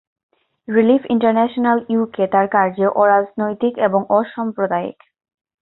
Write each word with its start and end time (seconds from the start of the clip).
Relief 0.67 1.01
international 1.09 1.79
UK 1.89 2.23
তার 2.27 2.45
কার্যে 2.47 2.85
অরাজনৈতিক 3.01 3.73
এবং 3.79 4.01
অসাম্প্রদায়িক। 4.09 4.97